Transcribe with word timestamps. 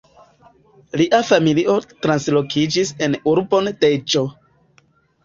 Lia 1.01 1.19
familio 1.27 1.75
translokiĝis 2.05 2.93
en 3.09 3.19
urbon 3.33 3.71
Deĵo. 3.85 4.25